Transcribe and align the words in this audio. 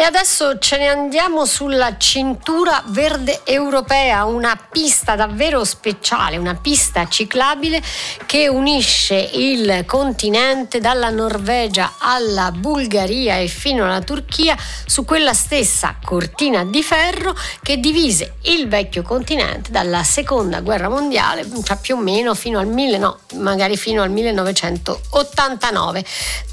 E 0.00 0.04
adesso 0.04 0.60
ce 0.60 0.76
ne 0.76 0.86
andiamo 0.86 1.44
sulla 1.44 1.96
cintura 1.98 2.84
verde 2.86 3.40
europea, 3.42 4.26
una 4.26 4.56
pista 4.70 5.16
davvero 5.16 5.64
speciale, 5.64 6.36
una 6.36 6.54
pista 6.54 7.08
ciclabile 7.08 7.82
che 8.24 8.46
unisce 8.46 9.16
il 9.16 9.82
continente 9.86 10.78
dalla 10.78 11.10
Norvegia 11.10 11.96
alla 11.98 12.52
Bulgaria 12.52 13.38
e 13.38 13.48
fino 13.48 13.86
alla 13.86 14.00
Turchia 14.00 14.56
su 14.86 15.04
quella 15.04 15.34
stessa 15.34 15.96
cortina 16.04 16.64
di 16.64 16.84
ferro 16.84 17.34
che 17.60 17.78
divise 17.78 18.34
il 18.42 18.68
vecchio 18.68 19.02
continente 19.02 19.72
dalla 19.72 20.04
seconda 20.04 20.60
guerra 20.60 20.88
mondiale, 20.88 21.44
cioè 21.64 21.76
più 21.76 21.96
o 21.96 21.98
meno 21.98 22.36
fino 22.36 22.60
al, 22.60 22.68
mille, 22.68 22.98
no, 22.98 23.18
magari 23.34 23.76
fino 23.76 24.02
al 24.02 24.12
1989. 24.12 26.04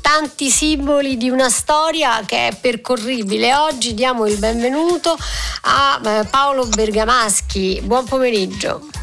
Tanti 0.05 0.51
simboli 0.51 1.17
di 1.17 1.31
una 1.31 1.49
storia 1.49 2.21
che 2.27 2.49
è 2.49 2.55
percorribile. 2.55 3.55
Oggi 3.55 3.95
diamo 3.95 4.27
il 4.27 4.37
benvenuto 4.37 5.17
a 5.61 5.99
eh, 6.05 6.25
Paolo 6.25 6.67
Bergamaschi. 6.67 7.81
Buon 7.83 8.05
pomeriggio. 8.05 8.94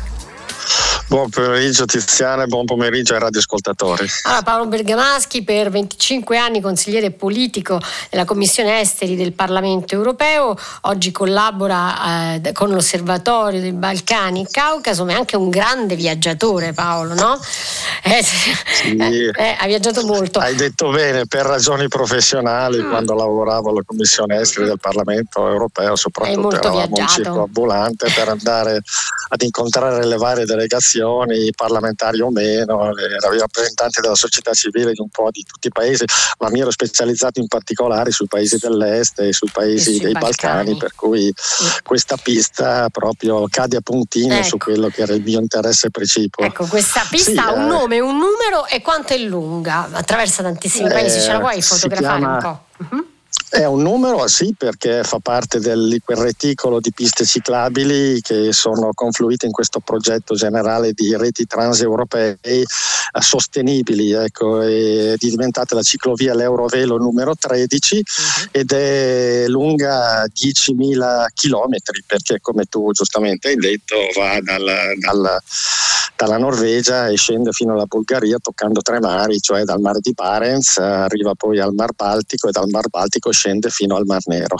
Buon 1.12 1.28
pomeriggio 1.28 1.84
Tiziana 1.84 2.44
e 2.44 2.46
buon 2.46 2.64
pomeriggio 2.64 3.12
ai 3.12 3.20
radioascoltatori. 3.20 4.06
Allora, 4.22 4.40
Paolo 4.40 4.66
Bergamaschi 4.66 5.44
per 5.44 5.68
25 5.68 6.38
anni 6.38 6.62
consigliere 6.62 7.10
politico 7.10 7.78
della 8.08 8.24
Commissione 8.24 8.80
Esteri 8.80 9.14
del 9.14 9.34
Parlamento 9.34 9.94
Europeo, 9.94 10.56
oggi 10.82 11.12
collabora 11.12 12.36
eh, 12.40 12.52
con 12.52 12.70
l'Osservatorio 12.70 13.60
dei 13.60 13.72
Balcani 13.72 14.46
Caucaso, 14.50 15.04
ma 15.04 15.12
è 15.12 15.16
anche 15.16 15.36
un 15.36 15.50
grande 15.50 15.96
viaggiatore 15.96 16.72
Paolo, 16.72 17.12
no? 17.12 17.38
Eh, 18.04 18.22
sì, 18.22 18.96
eh, 18.96 19.32
eh, 19.36 19.56
ha 19.60 19.66
viaggiato 19.66 20.06
molto. 20.06 20.38
Hai 20.38 20.54
detto 20.54 20.88
bene, 20.88 21.26
per 21.26 21.44
ragioni 21.44 21.88
professionali, 21.88 22.82
mm. 22.82 22.88
quando 22.88 23.12
lavoravo 23.12 23.68
alla 23.68 23.82
Commissione 23.84 24.40
Esteri 24.40 24.64
del 24.64 24.80
Parlamento 24.80 25.46
Europeo, 25.46 25.94
soprattutto 25.94 26.56
eravamo 26.56 26.86
viaggiato. 26.86 27.00
un 27.02 27.08
circo 27.08 27.42
ambulante 27.42 28.10
per 28.14 28.28
andare 28.28 28.80
ad 29.28 29.42
incontrare 29.42 30.06
le 30.06 30.16
varie 30.16 30.46
delegazioni, 30.46 31.00
parlamentari 31.54 32.20
o 32.20 32.30
meno, 32.30 32.96
ero 32.96 33.38
rappresentanti 33.38 34.00
della 34.00 34.14
società 34.14 34.52
civile 34.52 34.92
di 34.92 35.00
un 35.00 35.08
po' 35.08 35.28
di 35.30 35.44
tutti 35.44 35.68
i 35.68 35.70
paesi, 35.70 36.04
ma 36.38 36.50
mi 36.50 36.60
ero 36.60 36.70
specializzato 36.70 37.40
in 37.40 37.48
particolare 37.48 38.10
sui 38.10 38.26
paesi 38.26 38.58
dell'est 38.58 39.20
e 39.20 39.32
sui 39.32 39.50
paesi 39.52 39.98
dei 39.98 40.12
Balcani. 40.12 40.30
Balcani, 40.32 40.76
per 40.76 40.94
cui 40.94 41.32
questa 41.82 42.16
pista 42.16 42.88
proprio 42.90 43.46
cade 43.48 43.76
a 43.76 43.80
puntino 43.80 44.34
ecco. 44.34 44.44
su 44.44 44.56
quello 44.58 44.88
che 44.88 45.02
era 45.02 45.14
il 45.14 45.22
mio 45.22 45.40
interesse 45.40 45.90
precipuo. 45.90 46.44
Ecco, 46.44 46.66
questa 46.66 47.06
pista 47.08 47.30
sì, 47.30 47.38
ha 47.38 47.52
un 47.52 47.64
eh, 47.64 47.68
nome, 47.68 48.00
un 48.00 48.16
numero 48.16 48.66
e 48.66 48.80
quanto 48.82 49.12
è 49.12 49.18
lunga? 49.18 49.88
Attraversa 49.92 50.42
tantissimi 50.42 50.88
eh, 50.88 50.92
paesi, 50.92 51.20
ce 51.20 51.32
la 51.32 51.38
vuoi 51.38 51.60
fotografare 51.62 52.18
chiama... 52.18 52.34
un 52.34 52.40
po'? 52.40 52.94
Uh-huh. 52.94 53.11
È 53.52 53.66
un 53.66 53.82
numero, 53.82 54.26
sì, 54.28 54.54
perché 54.56 55.02
fa 55.04 55.18
parte 55.18 55.58
di 55.58 56.00
quel 56.02 56.16
reticolo 56.16 56.80
di 56.80 56.90
piste 56.90 57.26
ciclabili 57.26 58.18
che 58.22 58.50
sono 58.50 58.92
confluite 58.94 59.44
in 59.44 59.52
questo 59.52 59.80
progetto 59.80 60.34
generale 60.34 60.94
di 60.94 61.14
reti 61.14 61.44
transeuropee 61.44 62.38
eh, 62.40 62.64
sostenibili. 63.20 64.12
Ecco, 64.12 64.62
è 64.62 65.16
diventata 65.18 65.74
la 65.74 65.82
ciclovia 65.82 66.34
l'Eurovelo 66.34 66.96
numero 66.96 67.34
13 67.38 67.96
uh-huh. 67.96 68.48
ed 68.52 68.72
è 68.72 69.44
lunga 69.48 70.24
10.000 70.24 71.26
chilometri 71.34 72.02
perché, 72.06 72.40
come 72.40 72.64
tu 72.64 72.90
giustamente 72.92 73.48
hai 73.48 73.56
detto, 73.56 73.96
va 74.16 74.40
dal, 74.40 74.64
dal, 74.98 75.38
dalla 76.16 76.38
Norvegia 76.38 77.08
e 77.08 77.18
scende 77.18 77.52
fino 77.52 77.74
alla 77.74 77.84
Bulgaria 77.84 78.38
toccando 78.40 78.80
tre 78.80 78.98
mari, 78.98 79.40
cioè 79.40 79.64
dal 79.64 79.80
mare 79.80 79.98
di 80.00 80.14
Barents, 80.14 80.78
arriva 80.78 81.34
poi 81.34 81.60
al 81.60 81.74
Mar 81.74 81.92
Baltico 81.92 82.48
e 82.48 82.50
dal 82.50 82.70
Mar 82.70 82.88
Baltico 82.88 83.30
scende 83.30 83.40
fino 83.70 83.96
al 83.96 84.04
Mar 84.04 84.22
Nero. 84.26 84.56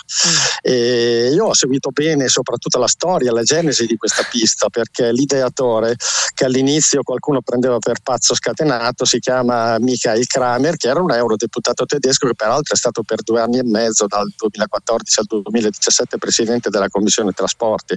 Mm. 0.66 1.32
io 1.34 1.46
ho 1.46 1.54
seguito 1.54 1.90
bene 1.90 2.28
soprattutto 2.28 2.78
la 2.78 2.86
storia, 2.86 3.32
la 3.32 3.42
genesi 3.42 3.86
di 3.86 3.96
questa 3.96 4.26
pista, 4.28 4.68
perché 4.68 5.12
l'ideatore, 5.12 5.96
che 6.34 6.44
all'inizio 6.44 7.02
qualcuno 7.02 7.40
prendeva 7.42 7.78
per 7.78 8.00
pazzo 8.02 8.34
scatenato, 8.34 9.04
si 9.04 9.18
chiama 9.18 9.78
Michael 9.78 10.26
Kramer, 10.26 10.76
che 10.76 10.88
era 10.88 11.00
un 11.00 11.10
eurodeputato 11.10 11.84
tedesco 11.84 12.26
che 12.26 12.34
peraltro 12.34 12.74
è 12.74 12.76
stato 12.76 13.02
per 13.02 13.22
due 13.22 13.40
anni 13.40 13.58
e 13.58 13.64
mezzo, 13.64 14.06
dal 14.06 14.32
2014 14.36 15.20
al 15.20 15.26
2017, 15.42 16.18
presidente 16.18 16.70
della 16.70 16.88
Commissione 16.88 17.32
Trasporti 17.32 17.96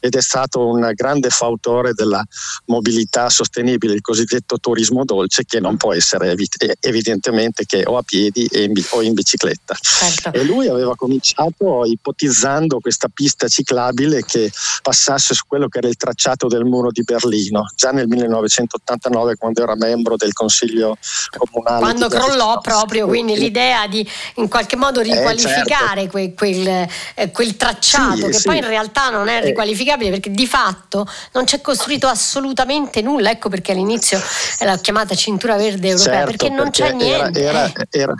ed 0.00 0.14
è 0.14 0.22
stato 0.22 0.66
un 0.66 0.90
grande 0.94 1.30
fautore 1.30 1.92
della 1.92 2.24
mobilità 2.66 3.28
sostenibile, 3.28 3.94
il 3.94 4.00
cosiddetto 4.00 4.58
turismo 4.58 5.04
dolce, 5.04 5.44
che 5.44 5.60
non 5.60 5.76
può 5.76 5.92
essere 5.92 6.34
evidentemente 6.80 7.64
che 7.64 7.82
o 7.84 7.96
a 7.96 8.02
piedi 8.02 8.48
o 8.90 9.02
in 9.02 9.12
bicicletta. 9.12 9.76
Certo. 10.08 10.38
E 10.38 10.44
lui 10.44 10.68
aveva 10.68 10.94
cominciato 10.96 11.84
ipotizzando 11.84 12.78
questa 12.80 13.08
pista 13.12 13.48
ciclabile 13.48 14.24
che 14.24 14.50
passasse 14.82 15.34
su 15.34 15.44
quello 15.46 15.68
che 15.68 15.78
era 15.78 15.88
il 15.88 15.96
tracciato 15.96 16.46
del 16.48 16.64
muro 16.64 16.90
di 16.90 17.02
Berlino, 17.02 17.66
già 17.74 17.90
nel 17.90 18.08
1989 18.08 19.36
quando 19.36 19.62
era 19.62 19.76
membro 19.76 20.16
del 20.16 20.32
Consiglio 20.32 20.96
Comunale. 21.36 21.80
Quando 21.80 22.08
crollò 22.08 22.60
proprio, 22.60 23.06
quindi 23.06 23.36
l'idea 23.36 23.86
di 23.86 24.06
in 24.36 24.48
qualche 24.48 24.76
modo 24.76 25.00
riqualificare 25.00 26.02
eh, 26.02 26.10
certo. 26.10 26.10
quel, 26.10 26.34
quel, 26.34 26.88
eh, 27.14 27.30
quel, 27.30 27.56
tracciato, 27.56 28.16
sì, 28.16 28.26
che 28.26 28.32
sì. 28.32 28.48
poi 28.48 28.58
in 28.58 28.66
realtà 28.66 29.10
non 29.10 29.28
è 29.28 29.38
eh. 29.38 29.44
riqualificabile 29.46 30.10
perché 30.10 30.30
di 30.30 30.46
fatto 30.46 31.06
non 31.32 31.44
c'è 31.44 31.60
costruito 31.60 32.06
assolutamente 32.06 33.02
nulla, 33.02 33.30
ecco 33.30 33.48
perché 33.48 33.72
all'inizio 33.72 34.20
la 34.60 34.76
chiamata 34.78 35.14
cintura 35.14 35.56
verde 35.56 35.88
europea, 35.88 36.12
certo, 36.12 36.30
perché 36.30 36.48
non 36.48 36.70
perché 36.70 36.82
c'è 36.82 36.92
niente. 36.92 37.42
Era, 37.42 37.64
era, 37.64 37.72
era 37.90 38.14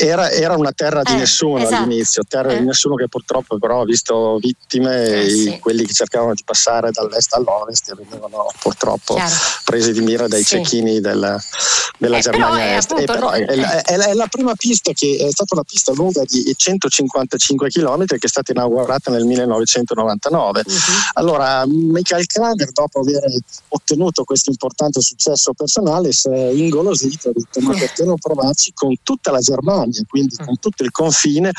era, 0.00 0.30
era, 0.30 0.56
una 0.56 0.70
terra 0.70 1.02
di 1.02 1.12
eh, 1.12 1.16
nessuno 1.16 1.58
esatto. 1.58 1.82
all'inizio, 1.82 2.22
terra 2.26 2.52
eh. 2.52 2.60
di 2.60 2.64
nessuno 2.64 2.94
che 2.94 3.08
purtroppo 3.08 3.58
però 3.58 3.80
ha 3.80 3.84
visto 3.84 4.38
vittime, 4.38 5.24
eh, 5.24 5.28
sì. 5.28 5.58
quelli 5.58 5.84
che 5.84 5.92
cercavano 5.92 6.34
di 6.34 6.42
passare 6.44 6.90
dall'est 6.92 7.34
all'ovest 7.34 7.90
e 7.90 7.94
venivano 7.96 8.46
purtroppo 8.60 9.14
Chiaro. 9.14 9.34
presi 9.64 9.92
di 9.92 10.00
mira 10.00 10.28
dai 10.28 10.44
sì. 10.44 10.56
cecchini 10.56 11.00
della, 11.00 11.36
della 11.98 12.18
eh, 12.18 12.20
Germania 12.20 12.76
Est. 12.76 12.92
Appunto, 12.92 13.12
però 13.12 13.30
è, 13.30 13.44
è, 13.44 13.82
è, 13.82 13.96
è, 13.96 14.14
la 14.14 14.28
prima 14.28 14.54
pista 14.54 14.92
che 14.92 15.16
è 15.18 15.30
stata 15.32 15.54
una 15.54 15.64
pista 15.64 15.92
lunga 15.92 16.22
di 16.24 16.54
155 16.56 17.68
km 17.68 18.06
che 18.06 18.18
è 18.20 18.28
stata 18.28 18.52
inaugurata 18.52 19.10
nel 19.10 19.24
1999. 19.24 20.62
Uh-huh. 20.64 20.74
Allora 21.14 21.64
Michael 21.66 22.26
Kramer 22.26 22.70
dopo 22.70 23.00
aver 23.00 23.24
ottenuto 23.68 24.22
questo 24.22 24.50
importante 24.50 25.00
successo 25.00 25.52
personale 25.54 26.12
si 26.12 26.28
è 26.28 26.50
ingolosito 26.50 27.28
e 27.28 27.30
ha 27.30 27.34
detto 27.34 27.60
ma 27.60 27.76
perché 27.76 28.04
non 28.04 28.16
provarci 28.16 28.72
con 28.74 28.94
tutta 29.02 29.32
la 29.32 29.40
Germania? 29.40 29.87
Germania, 29.90 30.02
quindi 30.08 30.36
con 30.36 30.52
mm. 30.52 30.60
tutto 30.60 30.82
il 30.82 30.90
confine 30.90 31.50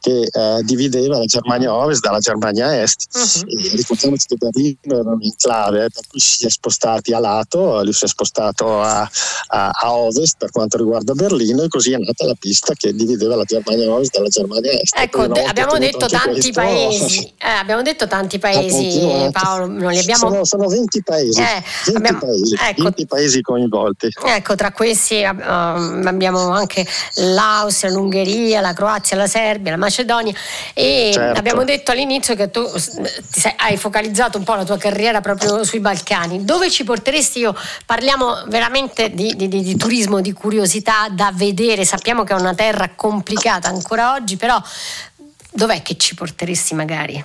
che 0.00 0.28
eh, 0.30 0.60
divideva 0.62 1.18
la 1.18 1.24
Germania 1.24 1.74
Ovest 1.74 2.00
dalla 2.00 2.18
Germania 2.18 2.82
Est. 2.82 3.06
Uh-huh. 3.12 3.76
ricordiamoci 3.76 4.26
che 4.26 4.36
Berlino 4.36 5.00
era 5.00 5.10
un 5.10 5.22
enclave, 5.22 5.84
eh, 5.84 5.90
per 5.90 6.04
cui 6.08 6.20
si 6.20 6.46
è 6.46 6.50
spostati 6.50 7.12
a 7.12 7.18
lato, 7.18 7.82
lui 7.82 7.92
si 7.92 8.04
è 8.04 8.08
spostato 8.08 8.80
a, 8.80 9.08
a, 9.48 9.68
a, 9.68 9.94
Ovest 9.94 10.36
per 10.38 10.50
quanto 10.50 10.76
riguarda 10.76 11.14
Berlino 11.14 11.62
e 11.62 11.68
così 11.68 11.92
è 11.92 11.98
nata 11.98 12.26
la 12.26 12.36
pista 12.38 12.74
che 12.74 12.92
divideva 12.94 13.36
la 13.36 13.44
Germania 13.44 13.92
Ovest 13.92 14.14
dalla 14.14 14.28
Germania 14.28 14.72
Est. 14.72 14.94
Ecco, 14.96 15.26
de- 15.26 15.44
abbiamo 15.44 15.78
detto 15.78 16.06
paesi, 16.52 17.32
eh, 17.38 17.48
abbiamo 17.48 17.82
detto 17.82 18.06
tanti 18.06 18.38
paesi 18.38 19.30
Paolo, 19.32 19.66
non 19.66 19.90
li 19.90 19.98
abbiamo... 19.98 20.28
sono, 20.28 20.44
sono 20.44 20.68
20 20.68 21.02
paesi, 21.02 21.40
eh, 21.40 21.62
20, 21.86 21.96
abbiamo... 21.96 22.18
paesi 22.18 22.54
ecco, 22.54 22.82
20 22.84 23.06
paesi 23.06 23.40
coinvolti. 23.42 24.08
Ecco, 24.24 24.54
tra 24.54 24.72
questi 24.72 25.22
uh, 25.22 26.06
abbiamo 26.06 26.50
anche 26.50 26.86
l'Austria, 27.14 27.75
l'Austria, 27.76 27.90
l'Ungheria, 27.90 28.60
la 28.60 28.72
Croazia, 28.72 29.16
la 29.16 29.26
Serbia, 29.26 29.72
la 29.72 29.76
Macedonia 29.76 30.32
e 30.72 31.10
certo. 31.12 31.38
abbiamo 31.38 31.64
detto 31.64 31.90
all'inizio 31.90 32.34
che 32.34 32.50
tu 32.50 32.66
hai 33.58 33.76
focalizzato 33.76 34.38
un 34.38 34.44
po' 34.44 34.54
la 34.54 34.64
tua 34.64 34.78
carriera 34.78 35.20
proprio 35.20 35.62
sui 35.64 35.80
Balcani. 35.80 36.44
Dove 36.44 36.70
ci 36.70 36.84
porteresti 36.84 37.40
io? 37.40 37.54
Parliamo 37.84 38.44
veramente 38.48 39.10
di, 39.10 39.34
di, 39.36 39.48
di, 39.48 39.62
di 39.62 39.76
turismo, 39.76 40.20
di 40.20 40.32
curiosità 40.32 41.08
da 41.10 41.30
vedere, 41.34 41.84
sappiamo 41.84 42.24
che 42.24 42.34
è 42.34 42.40
una 42.40 42.54
terra 42.54 42.90
complicata 42.94 43.68
ancora 43.68 44.14
oggi, 44.14 44.36
però 44.36 44.60
dov'è 45.50 45.82
che 45.82 45.96
ci 45.96 46.14
porteresti 46.14 46.74
magari? 46.74 47.22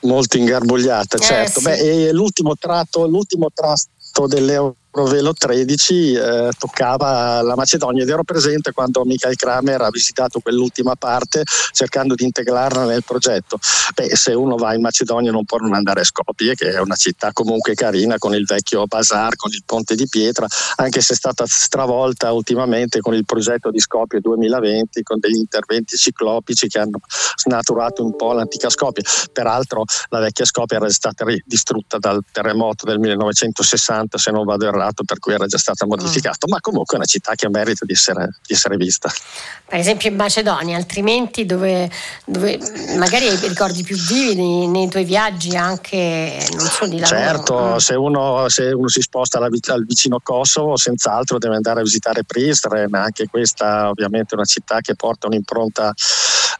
Molto 0.00 0.36
ingarbugliata, 0.36 1.16
eh, 1.16 1.20
certo. 1.20 1.60
Sì. 1.60 1.66
Beh, 1.66 2.12
l'ultimo 2.12 2.54
tratto, 2.56 3.06
l'ultimo 3.06 3.48
tratto 3.52 4.26
delle 4.26 4.74
Rovelo 4.94 5.32
13 5.32 6.12
eh, 6.12 6.50
toccava 6.56 7.42
la 7.42 7.56
Macedonia 7.56 8.04
ed 8.04 8.08
ero 8.08 8.22
presente 8.22 8.70
quando 8.70 9.04
Michael 9.04 9.34
Kramer 9.34 9.80
ha 9.80 9.90
visitato 9.90 10.38
quell'ultima 10.38 10.94
parte 10.94 11.42
cercando 11.72 12.14
di 12.14 12.22
integrarla 12.22 12.84
nel 12.84 13.02
progetto. 13.02 13.58
Beh, 13.92 14.14
se 14.14 14.34
uno 14.34 14.54
va 14.54 14.72
in 14.72 14.80
Macedonia 14.80 15.32
non 15.32 15.44
può 15.46 15.58
non 15.58 15.74
andare 15.74 16.02
a 16.02 16.04
Skopje, 16.04 16.54
che 16.54 16.70
è 16.70 16.78
una 16.78 16.94
città 16.94 17.32
comunque 17.32 17.74
carina 17.74 18.18
con 18.18 18.34
il 18.34 18.44
vecchio 18.44 18.86
bazar, 18.86 19.34
con 19.34 19.50
il 19.50 19.64
ponte 19.66 19.96
di 19.96 20.06
pietra, 20.08 20.46
anche 20.76 21.00
se 21.00 21.14
è 21.14 21.16
stata 21.16 21.44
stravolta 21.44 22.30
ultimamente 22.30 23.00
con 23.00 23.14
il 23.14 23.24
progetto 23.24 23.72
di 23.72 23.80
Skopje 23.80 24.20
2020, 24.20 25.02
con 25.02 25.18
degli 25.18 25.38
interventi 25.38 25.96
ciclopici 25.96 26.68
che 26.68 26.78
hanno 26.78 27.00
snaturato 27.34 28.04
un 28.04 28.14
po' 28.14 28.32
l'antica 28.32 28.70
Skopje. 28.70 29.02
Peraltro 29.32 29.82
la 30.10 30.20
vecchia 30.20 30.44
Skopje 30.44 30.76
era 30.76 30.88
stata 30.88 31.24
distrutta 31.44 31.98
dal 31.98 32.22
terremoto 32.30 32.86
del 32.86 33.00
1960, 33.00 34.18
se 34.18 34.30
non 34.30 34.44
vado 34.44 34.66
errato 34.66 34.82
esagerato 34.84 35.04
per 35.04 35.18
cui 35.18 35.32
era 35.32 35.46
già 35.46 35.58
stata 35.58 35.86
modificata, 35.86 36.46
mm. 36.46 36.50
ma 36.50 36.60
comunque 36.60 36.94
è 36.94 36.96
una 36.98 37.06
città 37.06 37.34
che 37.34 37.48
merita 37.48 37.84
di 37.84 37.92
essere, 37.92 38.28
di 38.46 38.54
essere 38.54 38.76
vista. 38.76 39.10
Per 39.66 39.78
esempio 39.78 40.10
in 40.10 40.16
Macedonia, 40.16 40.76
altrimenti 40.76 41.46
dove, 41.46 41.90
dove 42.24 42.58
magari 42.96 43.28
hai 43.28 43.36
ricordi 43.36 43.82
più 43.82 43.96
vivi 43.96 44.34
nei, 44.34 44.66
nei, 44.66 44.88
tuoi 44.88 45.04
viaggi 45.04 45.56
anche 45.56 46.46
non 46.52 46.66
solo 46.66 46.90
di 46.90 46.98
lavoro. 46.98 47.18
Certo, 47.18 47.74
mm. 47.74 47.76
se, 47.76 47.94
uno, 47.94 48.48
se, 48.48 48.64
uno, 48.72 48.88
si 48.88 49.00
sposta 49.00 49.38
al 49.38 49.84
vicino 49.84 50.20
Kosovo, 50.22 50.76
senz'altro 50.76 51.38
deve 51.38 51.56
andare 51.56 51.80
a 51.80 51.82
visitare 51.82 52.24
Pristre, 52.24 52.88
ma 52.88 53.02
anche 53.02 53.26
questa 53.26 53.88
ovviamente 53.88 54.34
è 54.34 54.36
una 54.36 54.44
città 54.44 54.80
che 54.80 54.94
porta 54.94 55.26
un'impronta 55.26 55.92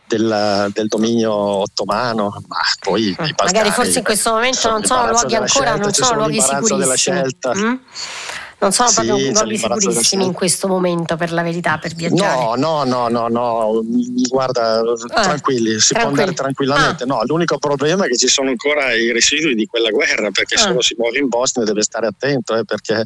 del, 0.06 0.70
del 0.72 0.86
dominio 0.88 1.32
ottomano, 1.32 2.42
ma 2.46 2.58
poi 2.80 3.16
mm. 3.20 3.30
magari 3.42 3.70
forse 3.70 3.98
in 3.98 4.04
questo 4.04 4.32
momento 4.32 4.70
non 4.70 4.84
sono 4.84 5.08
luoghi 5.10 5.34
ancora, 5.34 5.46
scelta, 5.46 5.76
non 5.76 5.92
sono 5.92 6.14
luoghi 6.14 6.40
sicurissimi. 6.40 6.78
Della 6.78 6.96
scelta. 6.96 7.54
Mm? 7.54 7.74
non 8.64 8.72
sono 8.72 8.88
sì, 8.88 8.94
proprio 8.94 9.30
luoghi 9.32 9.58
sicurissimi 9.58 10.24
in 10.24 10.32
questo 10.32 10.68
momento 10.68 11.16
per 11.16 11.32
la 11.32 11.42
verità 11.42 11.78
per 11.78 11.94
viaggiare 11.94 12.56
no 12.56 12.84
no 12.84 12.84
no 12.84 13.08
no, 13.08 13.28
no. 13.28 13.82
guarda 14.28 14.78
ah, 14.78 15.22
tranquilli 15.22 15.78
si 15.80 15.92
tranquilli. 15.92 15.92
può 15.92 16.08
andare 16.08 16.32
tranquillamente 16.32 17.02
ah. 17.02 17.06
no 17.06 17.22
l'unico 17.24 17.58
problema 17.58 18.06
è 18.06 18.08
che 18.08 18.16
ci 18.16 18.28
sono 18.28 18.48
ancora 18.48 18.92
i 18.94 19.12
residui 19.12 19.54
di 19.54 19.66
quella 19.66 19.90
guerra 19.90 20.30
perché 20.30 20.54
ah. 20.54 20.58
se 20.58 20.68
uno 20.70 20.80
si 20.80 20.94
muove 20.96 21.18
in 21.18 21.28
Bosnia 21.28 21.64
deve 21.64 21.82
stare 21.82 22.06
attento 22.06 22.56
eh, 22.56 22.64
perché 22.64 23.02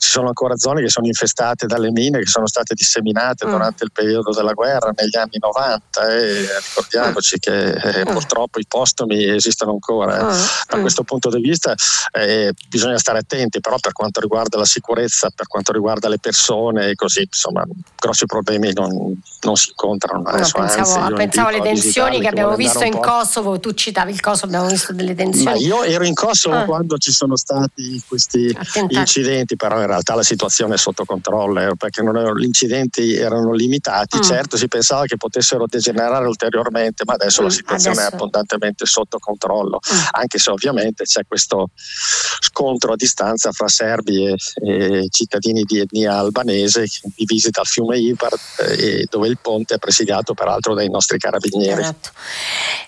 ci 0.00 0.08
sono 0.08 0.28
ancora 0.28 0.56
zone 0.56 0.80
che 0.80 0.88
sono 0.88 1.06
infestate 1.06 1.66
dalle 1.66 1.90
mine 1.90 2.20
che 2.20 2.26
sono 2.26 2.46
state 2.46 2.72
disseminate 2.74 3.46
mm. 3.46 3.50
durante 3.50 3.84
il 3.84 3.92
periodo 3.92 4.32
della 4.32 4.54
guerra 4.54 4.92
negli 4.96 5.16
anni 5.16 5.36
90 5.38 6.08
e 6.08 6.46
ricordiamoci 6.68 7.38
che 7.38 7.72
eh, 7.72 8.00
mm. 8.00 8.12
purtroppo 8.12 8.58
i 8.58 8.64
postumi 8.66 9.28
esistono 9.28 9.72
ancora 9.72 10.18
eh. 10.18 10.22
Mm. 10.22 10.38
da 10.68 10.76
mm. 10.78 10.80
questo 10.80 11.02
punto 11.02 11.28
di 11.28 11.42
vista 11.42 11.74
eh, 12.12 12.54
bisogna 12.70 12.96
stare 12.96 13.18
attenti 13.18 13.60
però 13.60 13.76
per 13.78 13.92
quanto 13.92 14.20
riguarda 14.20 14.56
la 14.56 14.64
sicurezza 14.64 15.28
per 15.34 15.46
quanto 15.46 15.70
riguarda 15.70 16.08
le 16.08 16.18
persone 16.18 16.88
e 16.88 16.94
così 16.94 17.20
insomma 17.20 17.62
grossi 17.94 18.24
problemi 18.24 18.72
non, 18.72 19.20
non 19.42 19.56
si 19.56 19.68
incontrano 19.68 20.22
adesso, 20.22 20.58
no, 20.58 20.64
pensavo, 20.64 20.98
anzi, 20.98 21.14
pensavo 21.14 21.48
alle 21.48 21.60
tensioni 21.60 22.20
che 22.20 22.28
abbiamo 22.28 22.56
visto 22.56 22.84
in 22.84 22.98
Kosovo 22.98 23.60
tu 23.60 23.74
citavi 23.74 24.12
il 24.12 24.20
Kosovo 24.20 24.46
abbiamo 24.46 24.68
visto 24.68 24.94
delle 24.94 25.14
tensioni 25.14 25.44
Ma 25.44 25.56
io 25.56 25.82
ero 25.82 26.06
in 26.06 26.14
Kosovo 26.14 26.56
ah. 26.56 26.64
quando 26.64 26.96
ci 26.96 27.12
sono 27.12 27.36
stati 27.36 28.02
questi 28.08 28.46
Attentati. 28.56 28.94
incidenti 28.96 29.56
però 29.56 29.88
realtà 29.90 30.14
la 30.14 30.22
situazione 30.22 30.74
è 30.74 30.78
sotto 30.78 31.04
controllo 31.04 31.74
perché 31.76 32.00
erano, 32.00 32.36
gli 32.36 32.44
incidenti 32.44 33.14
erano 33.14 33.52
limitati, 33.52 34.18
mm. 34.18 34.22
certo 34.22 34.56
si 34.56 34.68
pensava 34.68 35.04
che 35.04 35.16
potessero 35.16 35.66
degenerare 35.66 36.26
ulteriormente, 36.26 37.04
ma 37.04 37.14
adesso 37.14 37.42
mm, 37.42 37.44
la 37.44 37.50
situazione 37.50 37.96
adesso... 37.96 38.10
è 38.10 38.14
abbondantemente 38.14 38.86
sotto 38.86 39.18
controllo, 39.18 39.78
mm. 39.78 39.98
anche 40.12 40.38
se 40.38 40.50
ovviamente 40.50 41.04
c'è 41.04 41.22
questo 41.26 41.70
scontro 42.40 42.92
a 42.92 42.96
distanza 42.96 43.52
fra 43.52 43.68
serbi 43.68 44.26
e, 44.26 44.36
e 44.62 45.06
cittadini 45.10 45.62
di 45.64 45.80
etnia 45.80 46.18
albanese 46.18 46.86
divisi 47.14 47.50
dal 47.50 47.66
fiume 47.66 47.98
Ibar 47.98 48.32
eh, 48.68 49.06
dove 49.08 49.28
il 49.28 49.38
ponte 49.40 49.74
è 49.74 49.78
presidiato 49.78 50.34
peraltro 50.34 50.74
dai 50.74 50.88
nostri 50.88 51.18
carabinieri. 51.18 51.80
Esatto. 51.80 52.10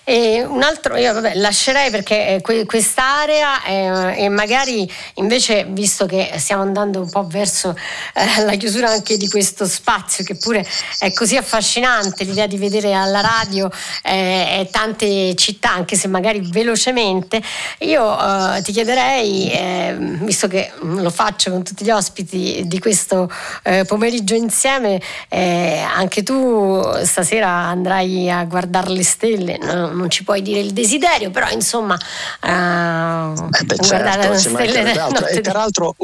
E 0.03 0.43
un 0.43 0.61
altro, 0.61 0.95
io 0.97 1.13
vabbè, 1.13 1.35
lascerei 1.35 1.89
perché 1.89 2.41
eh, 2.43 2.65
quest'area 2.65 3.63
eh, 3.63 4.23
e 4.23 4.29
magari 4.29 4.89
invece 5.15 5.65
visto 5.69 6.05
che 6.05 6.33
stiamo 6.37 6.61
andando 6.61 6.92
un 6.99 7.09
po' 7.09 7.25
verso 7.27 7.75
eh, 8.13 8.43
la 8.43 8.55
chiusura 8.55 8.89
anche 8.89 9.17
di 9.17 9.29
questo 9.29 9.65
spazio 9.65 10.23
che 10.23 10.35
pure 10.35 10.65
è 10.99 11.11
così 11.13 11.37
affascinante 11.37 12.23
l'idea 12.23 12.47
di 12.47 12.57
vedere 12.57 12.93
alla 12.93 13.21
radio 13.21 13.69
eh, 14.03 14.67
tante 14.71 15.35
città 15.35 15.71
anche 15.71 15.95
se 15.95 16.07
magari 16.07 16.41
velocemente. 16.49 17.41
Io 17.79 18.55
eh, 18.55 18.61
ti 18.61 18.71
chiederei 18.71 19.51
eh, 19.51 19.95
visto 20.21 20.47
che 20.47 20.71
lo 20.81 21.09
faccio 21.09 21.51
con 21.51 21.63
tutti 21.63 21.83
gli 21.83 21.91
ospiti 21.91 22.63
di 22.65 22.79
questo 22.79 23.29
eh, 23.63 23.85
pomeriggio 23.85 24.35
insieme 24.35 25.01
eh, 25.29 25.79
anche 25.79 26.23
tu 26.23 26.81
stasera 27.03 27.49
andrai 27.49 28.29
a 28.29 28.43
guardare 28.45 28.89
le 28.89 29.03
stelle. 29.03 29.57
No, 29.57 29.91
non 29.91 30.09
ci 30.09 30.23
puoi 30.23 30.41
dire 30.41 30.59
il 30.59 30.71
desiderio 30.71 31.31
però 31.31 31.49
insomma 31.49 31.95
eh, 31.95 33.33
beh, 33.63 33.75
guardare 33.75 34.21
certo, 34.21 34.31
le 34.31 34.37
stelle 34.37 35.29
e 35.29 35.41
peraltro 35.41 35.95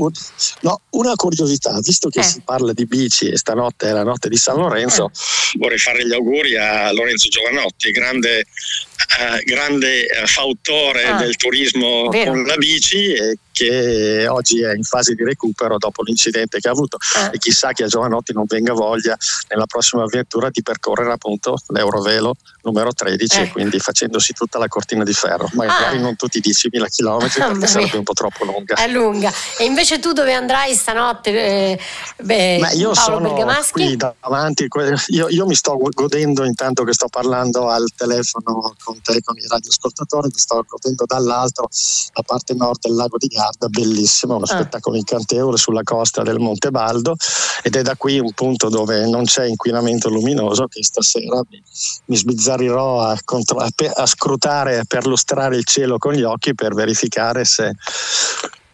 no, 0.62 0.69
una 0.92 1.16
curiosità, 1.16 1.80
visto 1.81 2.10
che 2.10 2.19
eh. 2.19 2.24
si 2.24 2.42
parla 2.44 2.74
di 2.74 2.86
bici 2.86 3.30
e 3.30 3.38
stanotte 3.38 3.88
è 3.88 3.92
la 3.92 4.04
notte 4.04 4.30
di 4.30 4.38
San 4.38 4.57
Lorenzo, 4.57 5.06
eh. 5.06 5.57
vorrei 5.57 5.77
fare 5.77 6.06
gli 6.06 6.13
auguri 6.13 6.57
a 6.57 6.92
Lorenzo 6.92 7.30
Giovanotti, 7.30 7.92
grande, 7.92 8.39
eh, 8.39 9.44
grande 9.44 10.07
eh, 10.07 10.25
fautore 10.25 11.06
ah. 11.06 11.18
del 11.18 11.36
turismo 11.36 12.10
Vero. 12.10 12.31
con 12.31 12.44
la 12.44 12.56
bici 12.57 13.13
e 13.13 13.38
che 13.60 14.26
oggi 14.30 14.62
è 14.62 14.74
in 14.74 14.84
fase 14.84 15.16
di 15.16 15.24
recupero 15.26 15.78
dopo 15.78 16.02
l'incidente 16.04 16.60
che 16.60 16.70
ha 16.70 16.72
avuto 16.72 16.98
eh. 17.18 17.32
e 17.36 17.38
chissà 17.40 17.74
che 17.74 17.84
a 17.84 17.88
Giovanotti 17.88 18.32
non 18.32 18.46
venga 18.48 18.72
voglia 18.72 19.18
nella 19.50 19.66
prossima 19.66 20.04
avventura 20.04 20.50
di 20.50 20.62
percorrere 20.62 21.12
appunto 21.12 21.58
l'Eurovelo 21.68 22.36
numero 22.64 22.94
13 22.94 23.42
eh. 23.42 23.50
quindi 23.50 23.80
facendosi 23.80 24.32
tutta 24.32 24.60
la 24.60 24.70
cortina 24.70 25.04
di 25.04 25.12
ferro 25.12 25.50
magari 25.54 25.98
ah. 25.98 26.02
non 26.02 26.16
tutti 26.16 26.38
i 26.38 26.42
10.000 26.42 26.86
km 26.86 27.50
perché 27.50 27.68
sarebbe 27.68 27.98
un 27.98 28.04
po' 28.04 28.14
troppo 28.14 28.46
lunga 28.46 28.76
è 28.76 28.88
lunga 28.88 29.30
e 29.58 29.66
invece 29.66 30.00
tu 30.00 30.14
dove 30.14 30.34
andrai 30.34 30.74
stanotte 30.74 31.32
eh, 31.32 31.80
beh, 32.24 32.60
Ma 32.60 32.72
io 32.72 32.92
Paolo 32.92 33.18
sono 33.18 33.34
Bergamaschi? 33.34 33.72
qui 33.72 33.98
davanti 33.98 34.68
io, 35.08 35.28
io, 35.28 35.46
mi 35.46 35.56
sto 35.56 35.78
godendo 35.78 36.46
intanto 36.46 36.86
che 36.86 36.94
sto 36.94 37.08
parlando 37.10 37.68
al 37.68 37.90
telefono 37.94 38.74
con 38.82 39.02
te 39.02 39.20
con 39.22 39.38
i 39.38 39.46
radioascoltatori 39.46 40.30
mi 40.32 40.40
sto 40.40 40.64
godendo 40.66 41.04
dall'altro 41.06 41.68
la 42.14 42.22
parte 42.22 42.54
nord 42.54 42.80
del 42.80 42.96
lago 42.96 43.18
di 43.18 43.28
Garda 43.28 43.49
Garda, 43.50 43.68
bellissimo, 43.68 44.36
uno 44.36 44.46
ah. 44.46 44.56
spettacolo 44.56 44.96
incantevole 44.96 45.57
sulla 45.57 45.84
costa 45.84 46.22
del 46.22 46.38
Monte 46.38 46.69
Baldo 46.69 47.16
ed 47.63 47.75
è 47.75 47.81
da 47.81 47.96
qui 47.96 48.19
un 48.19 48.31
punto 48.34 48.69
dove 48.69 49.07
non 49.07 49.25
c'è 49.25 49.46
inquinamento 49.46 50.10
luminoso 50.10 50.68
che 50.68 50.84
stasera 50.84 51.42
mi, 51.50 51.62
mi 52.06 52.16
sbizzarrirò 52.16 53.01
a, 53.01 53.18
contro, 53.24 53.57
a, 53.57 53.69
a 53.96 54.06
scrutare, 54.06 54.80
a 54.80 54.84
perlustrare 54.88 55.57
il 55.57 55.66
cielo 55.66 55.98
con 55.98 56.13
gli 56.13 56.24
occhi 56.24 56.54
per 56.54 56.74
verificare 56.74 57.44
se 57.44 57.75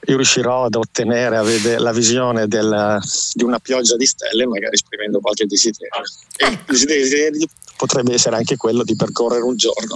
io 0.07 0.17
riuscirò 0.17 0.65
ad 0.65 0.75
ottenere 0.75 1.79
la 1.79 1.91
visione 1.91 2.47
del, 2.47 2.99
di 3.33 3.43
una 3.43 3.57
pioggia 3.57 3.95
di 3.95 4.05
stelle, 4.05 4.45
magari 4.45 4.75
esprimendo 4.75 5.19
qualche 5.19 5.47
desiderio. 5.47 6.03
E 6.37 6.45
ecco. 6.45 6.73
il 6.73 6.85
desiderio 6.85 7.47
potrebbe 7.75 8.13
essere 8.13 8.35
anche 8.35 8.55
quello 8.55 8.83
di 8.83 8.95
percorrere 8.95 9.41
un 9.41 9.55
giorno 9.55 9.95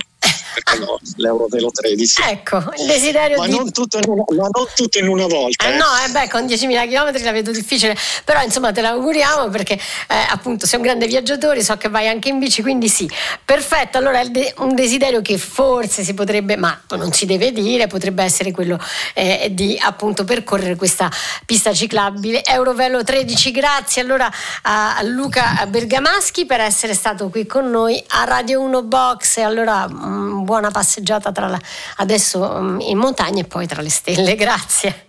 perché 0.53 0.79
no, 0.79 0.99
l'Eurovelo 1.17 1.69
13. 1.71 2.21
Ecco, 2.27 2.57
il 2.77 2.85
desiderio 2.87 3.37
ma 3.37 3.45
di... 3.45 3.55
Non 3.55 3.71
tutto 3.71 3.97
in 3.97 4.09
una, 4.09 4.23
ma 4.27 4.49
non 4.51 4.65
tutto 4.75 4.97
in 4.97 5.07
una 5.07 5.25
volta. 5.27 5.65
Eh, 5.65 5.73
eh. 5.73 5.77
No, 5.77 5.85
eh 6.05 6.09
beh, 6.11 6.29
con 6.29 6.45
10.000 6.45 6.89
km 6.89 7.23
la 7.23 7.31
vedo 7.31 7.51
difficile, 7.51 7.95
però 8.23 8.41
insomma 8.41 8.71
te 8.71 8.81
l'auguriamo 8.81 9.49
perché 9.49 9.73
eh, 9.73 10.15
appunto 10.29 10.65
sei 10.65 10.79
un 10.79 10.85
grande 10.85 11.07
viaggiatore, 11.07 11.63
so 11.63 11.77
che 11.77 11.89
vai 11.89 12.07
anche 12.07 12.29
in 12.29 12.39
bici, 12.39 12.61
quindi 12.61 12.89
sì. 12.89 13.09
Perfetto, 13.43 13.97
allora 13.97 14.23
de- 14.25 14.53
un 14.57 14.75
desiderio 14.75 15.21
che 15.21 15.37
forse 15.37 16.03
si 16.03 16.13
potrebbe, 16.13 16.55
ma 16.55 16.79
non 16.91 17.11
si 17.11 17.25
deve 17.25 17.51
dire, 17.51 17.87
potrebbe 17.87 18.23
essere 18.23 18.51
quello 18.51 18.79
eh, 19.13 19.49
di 19.51 19.77
appunto 19.81 20.23
percorrere 20.23 20.75
questa 20.75 21.09
pista 21.45 21.73
ciclabile 21.73 22.43
Eurovelo 22.43 23.03
13. 23.03 23.51
Grazie 23.51 24.01
allora 24.01 24.31
a 24.63 24.99
Luca 25.03 25.65
Bergamaschi 25.67 26.45
per 26.45 26.59
essere 26.61 26.93
stato 26.93 27.29
qui 27.29 27.45
con 27.45 27.69
noi 27.69 28.01
a 28.07 28.23
Radio 28.23 28.61
1 28.61 28.83
Box. 28.83 29.37
E 29.37 29.41
allora 29.41 29.87
mm, 29.87 30.38
buona 30.43 30.71
passeggiata 30.71 31.31
la, 31.47 31.59
adesso 31.97 32.59
mm, 32.61 32.79
in 32.81 32.97
montagna 32.97 33.41
e 33.41 33.45
poi 33.45 33.67
tra 33.67 33.81
le 33.81 33.89
stelle. 33.89 34.35
Grazie. 34.37 35.08